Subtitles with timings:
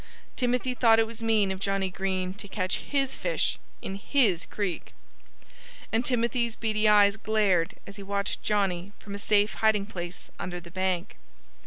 [0.35, 4.93] Timothy thought it was mean of Johnnie Green to catch his fish, in his creek.
[5.91, 10.59] And Timothy's beady eyes glared as he watched Johnnie from a safe hiding place under
[10.59, 11.17] the bank.